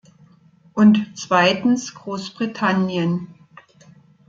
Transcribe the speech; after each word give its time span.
Und 0.73 1.13
zweitens 1.15 1.93
Großbritannien. 1.93 3.35